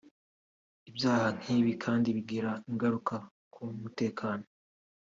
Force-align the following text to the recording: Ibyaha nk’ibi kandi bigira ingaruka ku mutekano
Ibyaha 0.89 1.27
nk’ibi 1.39 1.73
kandi 1.83 2.07
bigira 2.15 2.51
ingaruka 2.69 3.15
ku 3.53 3.61
mutekano 3.81 4.45